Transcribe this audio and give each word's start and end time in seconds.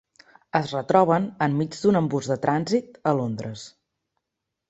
Es 0.59 0.69
retroben 0.75 1.25
enmig 1.47 1.75
d'un 1.81 1.99
embús 2.01 2.29
de 2.31 2.37
trànsit 2.47 2.99
a 3.11 3.13
Londres. 3.21 3.67